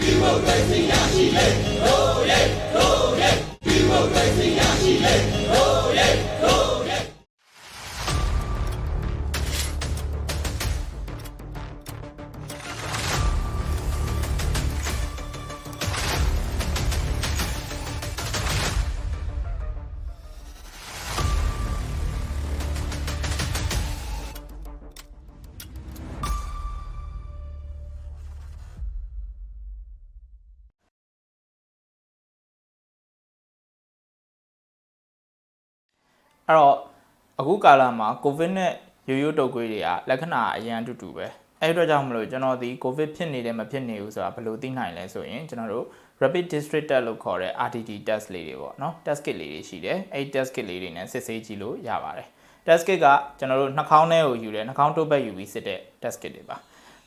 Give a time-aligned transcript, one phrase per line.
[0.00, 1.46] ဒီမိုကရေစီရရှိလေ
[1.84, 2.40] ရိုးရဲ
[2.74, 3.30] ရိုးရဲ
[3.64, 5.14] ဒီမိုကရေစီရရှိလေ
[5.52, 5.71] ရိုး
[36.48, 36.76] အဲ့တော့
[37.40, 38.72] အခုကာလမှာကိုဗစ်နဲ့
[39.08, 41.26] ရိုးရိုးတုပ်ကွေးတွေကလက္ခဏာအရန်အတူတူပဲ
[41.60, 45.86] အဲ့ဒီအတွက်ကြောင့်မလို့ကျွန်တော်ဒီကိုဗစ်ဖြစ်နေတယ်မဖြစ်နေဘူးဆိုတာဘယ်လိုသိနိုင်လဲဆိုရင်ကျွန်တော်တို့
[46.22, 52.28] rapid district test လို့ခေါ်တဲ့ RTT test လေးတွေပေါ့နော် test kit လေးတွေရှိတယ်အဲ့ဒီ test kit လေးတွေနဲ့စစ်ဆေးကြည့်လို့ရပါတယ်
[52.66, 53.06] test kit က
[53.38, 56.56] ကျွန်တော်တို့နှာခေါင်းထဲကိုယူတယ်နှာခေါင်းတုပ်ဘက်ယူပြီးစစ်တဲ့ test kit တွေပါ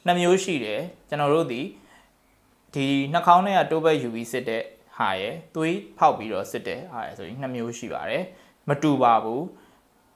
[0.05, 1.61] နှစ်မျိုးရှိတယ်ကျွန်တော်တို့ဒီ
[2.73, 4.61] ဒီနှာခေါင်းထဲကတိုးဘက်ယူပြီးစစ်တဲ့
[4.97, 8.23] ဟာရယ်သွေးဖောက်ပြီးတော့စစ်တဲ့ဟာရယ်ဆိုရင်နှစ်မျိုးရှိပါတယ်
[8.69, 9.43] မတူပါဘူး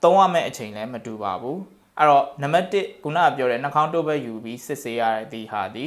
[0.03, 1.59] သုံးရမယ့်အချိန်လည်းမတူပါဘူး
[1.97, 5.86] အဲ့တော့နံပါတ်1ခုနကပြောတဲ့နှာခေါင်းတိုးဘက်ယူပြီးစစ်ဆေးရတဲ့ဒီဟာဒီ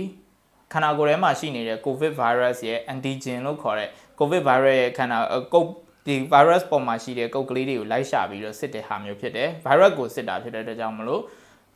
[0.73, 3.89] ခန္ဓာကိုယ်ထဲမှာရှိနေတဲ့ COVID virus ရဲ့ antigen လို့ခေါ်တဲ့
[4.19, 5.19] COVID virus ရဲ့ခန္ဓာ
[5.55, 5.69] ကုတ်
[6.07, 11.23] ဒီ virus ပေါ်မှာရှိတဲ့ကုတ်ကလေးတွေကိုလိုက်ရှာပြီးတော့စစ်တဲ့ဟာမျိုးဖြစ်တယ် virus ကိုစစ်တာဖြစ်တဲ့အတွက်ကြောင့်မလို့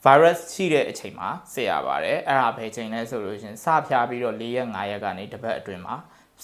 [0.05, 5.95] virus ရှိတဲ့အချိန်မှာစစ်ရပါတယ်အဲ့ဒါဘယ်ချိန်လဲဆိုလို့ရှင်စဖျားပြီးတော့၄ရက်၅ရက်ကနေတစ်ပတ်အတွင်းမှာ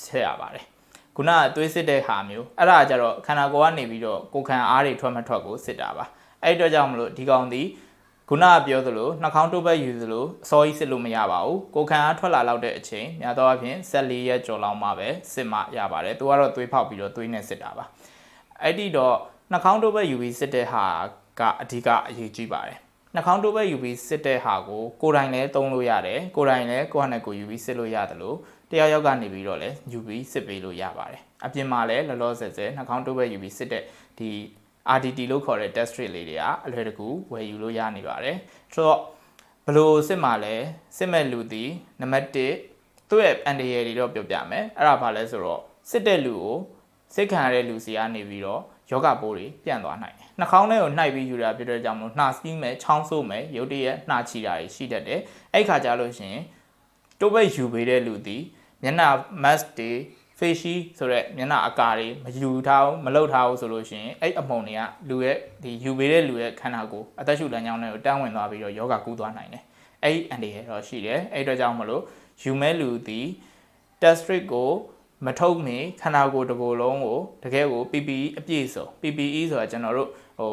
[0.03, 0.72] စစ်ရပါတယ်
[1.17, 6.05] ခုနကသွေးစစ်တဲ့ဟာမျိုးအဲ့ဒါကြတော့ခန္ဓာကိုယ်ကနေပြီးတော့ကိုယ်ခံအားတွေထွက်မထွက်ကိုစစ်တာပါ
[6.43, 7.63] အဲ့ဒီအတွက်ကြောင့်မလို့ဒီကောင်ဒီ
[8.29, 17.85] ခုနကပြောသလိုနှာခေါင်းတုပ်ဘက်ယူသလိုအစောကြီးစစ်လို့မရပါဘူးကိုယ်ခံအားထွက်လာလောက်တဲ့အချိန်များသောအားဖြင့်14ရက်ကျော်လောက်မှပဲစစ်မှရပါတယ်သူကတော့သွေးဖောက်ပြီးတော့သွေးနဲ့စစ်တာပါ
[18.63, 19.17] အဲ့ဒီတော့
[19.53, 20.85] နှာခေါင်းတုပ်ဘက်ယူပြီးစစ်တဲ့ဟာ
[21.41, 22.79] ကအဓိကအရေးကြီးပါတယ်
[23.15, 28.37] နှာခေါင်းတိုးဘက်ယူပြီးစစ်တဲ့ဟာကိုကိုယ်တိုင်လည်းသုံးလို့ရတယ်ကိုယ်တိုင်လည်းကိုယ့်ဟာနဲ့ကိုယ်ယူပြီးစစ်လို့ရတယ်လို့
[28.73, 33.83] တယောက်ယောက်ကနေပြီးတော့လည်းယူပြီးစစ်ပေးလို့ရပါတယ်အပြင်မှာလည်းလောလောဆယ်ဆယ်နှာခေါင်းတိုးဘက်ယူပြီးစစ်တဲ့
[34.19, 34.31] ဒီ
[34.97, 38.37] RDT လို့ခေါ်တဲ့ test strip လေးတွေကအလွယ်တကူဝယ်ယူလို့ရနေပါတယ်
[38.75, 39.01] ဆိုတော့
[39.67, 40.55] ဘလို့စစ်မှာလဲ
[40.97, 42.37] စစ်မဲ့လူသည်နံပါတ်1
[43.09, 46.57] သူ့ရဲ့အန်တရယ်တွေတော့ပြောပြမယ်အဲ့ဒါဘာလဲဆိုတော့စစ်တဲ့လူကို
[47.15, 55.21] စစ်ခံရတဲ့လူစီကနေပြီးတော့ယောဂပိုးတွေပြန့်သွားနိုင်တယ်နှာခေါင်းထဲကိုနှိုက်ပြီးယူတာဖြစ်တဲ့ကြောင့်မို့နှာစီးမယ်ချောင်းဆိုးမယ်ရုတ်တရက်နှာချီတာတွေရှိတတ်တယ်
[55.53, 56.43] အဲ့ခါကြလို့ရှိရင်
[57.21, 58.43] တိုးဘက်ယူပေးတဲ့လူသည်
[58.83, 59.09] မျက်နှာ
[59.45, 59.91] mask တွေ
[60.39, 69.65] face shield ဆိုရက်မျက်နှာအကာတွေမယူထားဘူးမလုပ်ထားဘူးဆိုလို့ရှိရင်အဲ့အမုံတွေကလူရဲ့ဒီယူပေးတဲ့လူရဲ့ခန္ဓာကိုယ်အသက်ရှူလမ်းကြောင်းတွေကိုတန်းဝင်သွားပြီးတော့ယောဂကူးသွားနိုင်တယ်
[70.03, 72.03] အဲ့အန်ဒီရတော့ရှိတယ်အဲ့အတွက်ကြောင့်မလို့
[72.43, 73.27] ယူမဲ့လူသည်
[74.01, 74.71] test strip ကို
[75.27, 80.51] မထုတ်မီခန္ဓာကိုယ်တစ်ကိုယ်လုံးကိုတကယ်ကို PPE အပြည့်စုံ PPE ဆိုတာကျွန်တော်တို့ဟို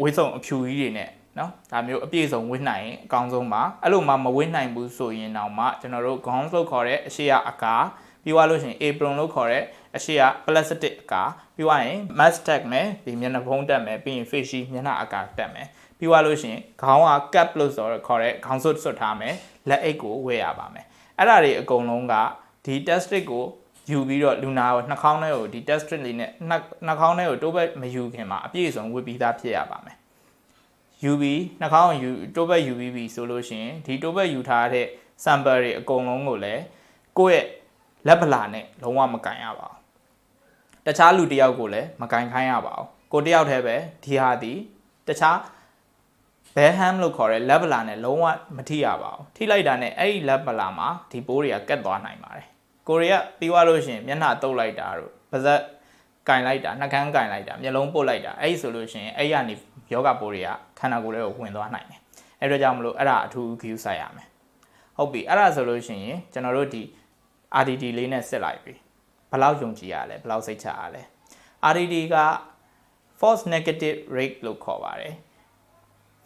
[0.00, 7.74] ဝိစုံအဖြူကြီးတွေနဲ့ နော်ဒါမျိုးအပြည့်စုံဝတ်နိုင်ရင်အကောင်းဆုံးပါအဲ့လိုမှမဝတ်နိုင်ဘူးဆိုရင်တော့မှကျွန်တော်တို့ခေါင်းစုပ်ခေါ်တဲ့အရှိရအကာ
[8.24, 9.64] ပြီးသွားလို့ရှိရင် apron လို့ခေါ်တဲ့
[9.96, 11.22] အရှိရ plastic အကာ
[11.56, 15.66] ပြီးသွားရင် mask tag မယ်ဒီမျက်နှာဖုံးတက်မယ်ပြီးရင် face shield မျက်နှာအကာတက်မယ်
[15.98, 19.34] ပြီးသွားလို့ရှိရင်ခေါင်းက cap လို့ဆိုတော့ခေါ်တဲ့ခေါင်းစွပ်စွပ်ထားမယ်
[19.68, 20.84] လက်အိတ်ကိုဝယ်ရပါမယ်
[21.18, 22.14] အဲ့ဒါတွေအကုန်လုံးက
[22.64, 23.44] ဒီ test strip ကို
[23.90, 26.56] ယူပြီးတော့လူနာကိုနှာခေါင်းထဲကိုဒီ test strip လေးနဲ့နှာ
[26.86, 29.96] နှာခေါင်းထဲကိုတိုးဘက်မယူခင်မှာအပြည့်အစုံဝတ်ပြီးသားဖြစ်ရပါမယ်
[31.04, 34.86] ယူပြီးနှာခေါင်းကိုယူတိုးဘက်ယူပြီးပြီဆိုလို့ရှိရင်ဒီတိုးဘက်ယူထားတဲ့
[35.24, 36.62] sample တွေအကုန်လုံးကိုလည်း
[37.18, 37.46] ကိုယ့်ရဲ့
[38.06, 39.78] လက်ပလာနဲ့လုံးဝမကင်ရပါဘူး
[40.86, 44.52] တခြားလူတစ်ယောက်ကိုလည်းမကင်ခိုင်းရပါဘူးကိုတစ်ယောက်တည်းပဲဒီဟာဒီ
[45.08, 45.36] တခြား
[46.56, 48.26] bell ham လို့ခေါ်တဲ့လက်ပလာနဲ့လုံးဝ
[48.56, 52.46] မထိရပါဘူးထိလိုက်တာနဲ့အဲ့ဒီလက်ပလာမှာဒီပိုးတွေကကက်သွားနိုင်ပါတယ်
[52.88, 55.60] ကိုရီးယားပြီးသွားလို့ရှိရင်မျက်နှာတုပ်လိုက်တာတို့ပါဇက်
[56.28, 59.54] ကင်လိုက်တာနှာခမ်းကင်လိုက်တာမျက်လုံးပုတ်လိုက်တာအဲ့ဒီဆိုလို့ရှိရင်အဲ့ရနေ
[59.92, 60.48] ယောဂပိုးတွေက
[60.78, 62.00] ခန္ဓာကိုယ်ထဲကိုဝင်သွားနိုင်တယ်
[62.40, 64.28] အဲ့တော့ကြောင့်မလို့အဲ့ဒါအထူးဂရုစိုက်ရမယ်
[64.96, 66.82] ဟုတ်ပြီအဲ့ဒါဆိုလို့ရှိရင်ကျွန်တော်တို့ဒီ
[67.60, 68.74] RDT လေးနဲ့စစ်လိုက်ပြီ
[69.30, 71.02] ဘယ်လောက်ယုံကြည်ရလဲဘယ်လောက်စိတ်ချရလဲ
[71.70, 72.16] RDT က
[73.20, 75.14] false negative rate လို့ခေါ်ပါတယ်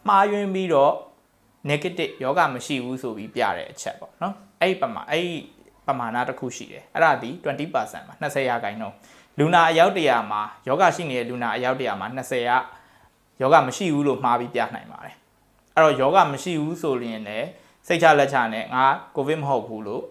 [0.09, 0.94] မှားယွင်းပြီးတော့
[1.71, 5.34] negative ယောဂမရှိဘူးဆိုပြီးပြတဲ့အချက်ပေါ့နော်အဲ့ဒီပမာအဲ့ဒီ
[5.87, 8.96] ပမာဏတစ်ခုရှိတယ်အဲ့ဒါဒီ20%မှာ20ရာခိုင်နှုန်း
[9.38, 12.56] လူနာအယောက်တရာမှာယောဂရှိနေတဲ့လူနာအယောက်တရာမှာ20ရာ
[13.41, 15.15] ယောဂမရှိဘူးလို့မှားပြီးပြနိုင်ပါတယ်
[15.75, 17.49] အဲ့တော့ယောဂမရှိဘူးဆိုရင်လည်း
[17.87, 18.85] စိတ်ချလက်ချနဲ့ငါ
[19.17, 20.05] ကိုဗစ်မဟုတ်ဘူးလို့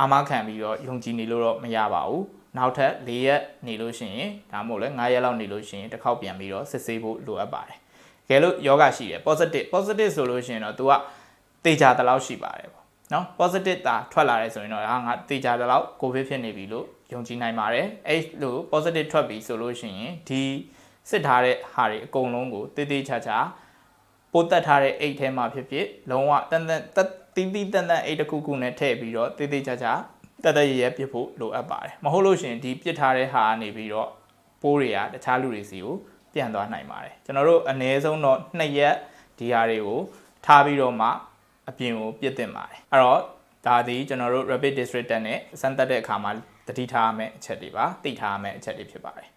[0.00, 2.24] အာမခံပြီးတော့ယုံကြည်နေလို့တော့မရပါဘူး
[2.56, 7.78] နောက်ထပ်၄ရက်နေလို့ရှိရင်ဒါမှမဟုတ်လဲ9ရက်လောက်နေလို့ရှိရင်တစ်ခေါက်ပြန်ပြီးတော့စစ်ဆေးဖို့လိုအပ်ပါတယ်
[8.28, 10.92] ကဲလို့ယောဂရှိတယ် positive positive ဆိုလို့ရှိရင်တော့ तू က
[11.64, 20.42] တေချာတလောက်ရှိပါတယ်ပေါ့နော် positive တာထွက်လာတယ်ဆိုရင်တော့ဟာငါတေချာတလောက်ကိုဗစ်ဖြစ်နေပြီလို့ယုံကြည်နိုင်ပါတယ်အဲ့လို positive ထွက်ပြီဆိုလို့ရှိရင်ဒီ
[21.10, 23.36] စစ်ထားတဲ့ဟာတွေအကုန်လုံးကိုတေးသေးချာချာ
[24.32, 29.92] ပိုးတက်ထားတဲ့အိတ်ထဲမှာဖြစ်ဖြစ်လုံးဝတန်တန်တက်တီးတီးတန်တန်အိတ်တစ်ခုခုနဲ့ထည့်ပြီးတော့တေးသေးချာချာ
[30.44, 34.08] တက်တက်ရရပြစ်ဖို့လိုအပ်ပါတယ်မဟုတ်လို့ရှိရင်ဒီပြစ်ထားတဲ့ဟာကနေပြီးတော့
[34.62, 35.94] ပိုးတွေကတခြားလူတွေစီကို
[36.34, 38.94] ပြန်သွားနိုင်ပါတယ်ကျွန်တော်တို့အနည်းဆုံးတော့2ရက်
[39.38, 40.00] ဒီဟာတွေကို
[40.46, 41.08] ထားပြီးတော့မှ
[41.68, 43.20] အပြင်ကိုပြစ်တင်ပါတယ်အဲ့တော့
[43.66, 46.30] ဒါဒီကျွန်တော်တို့ rapid district တက်နဲ့စမ်းသပ်တဲ့အခါမှာ
[46.68, 49.28] တတိထားရမယ့်အချက်တွေပါသိထားရမယ့်အချက်တွေဖြစ်ပါတယ်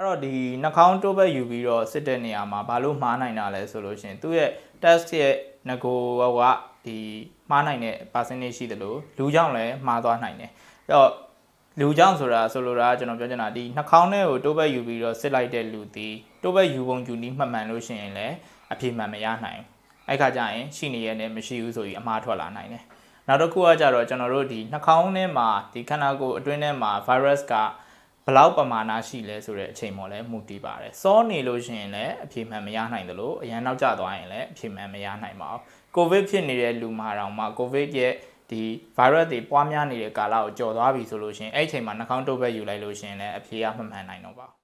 [0.00, 4.50] အဲ့တော့ဒီနှာခေါင်းတိုးဘက်ယူပြီးတော့စစ်တဲ့နေရာမှာဘာလို့မှားနိုင်တာလဲဆိုလို့ရှိရင်သူ့ရဲ့
[4.82, 5.34] test ရဲ့
[5.68, 5.98] ငကို
[6.38, 6.40] က
[6.86, 6.98] ဒီ
[7.50, 10.50] မှားနိုင်တဲ့ percentage ရှိတယ်လို့လူကြောင့်လည်းမှားသွားနိုင်တယ်
[10.86, 11.10] အဲ့တော့
[11.80, 16.08] လူကြောင့်ဆိုတာဆိုလိုတာကကျွန်တော်ပြောချင်တာဒီနှာခေါင်းထဲကိုတိုးဘက်ယူပြီးတော့စစ်လိုက်တဲ့လူဒီ
[16.42, 18.34] တိုးဘက်ယူပုံယူနည်းမှတ်မှန်လို့ရှိရင်လည်း
[18.72, 19.66] အပြေမှန်မရနိုင်ဘူး
[20.08, 22.84] အဲ့ခါကျရင်ရှိနေရတဲ့မရှိဘူးဆိုပြီးအမှားထွက်လာနိုင်တယ်
[23.28, 27.54] နောက်တစ်ခုကကြတော့ကျွန်တော်တို့ဒီနှာခေါင်းထဲမှာဒီခန္ဓာကိုယ်အတွင်းထဲမှာ virus က
[28.26, 35.60] ဘလောက်ပမာဏရှိလဲဆိုတဲ့အချိန်ပေါ်လဲမူတည်ပါတယ်စောနေလို့ရှိရင်လည်းအပြေမှန်မရနိုင်တယ်လို့အရန်နောက်ကျသွားရင်လည်းအပြေမှန်မရနိုင်ပါဘူး
[35.96, 38.12] ကိုဗစ်ဖြစ်နေတဲ့လူမှာတောင်မှကိုဗစ်ရဲ့
[38.50, 38.62] ဒီ
[38.96, 44.59] virus တွေပွားများနေတဲ့ကာလကိုကြော်သွားပြီဆိုလို့ရှိရင်အဲ့အချိန်မှာနှာခေါင်းတုပ်ဘက်ယူလိုက်လို့ရှိရင်လည်းအပြေကမမှန်နိုင်တော့ပါဘူး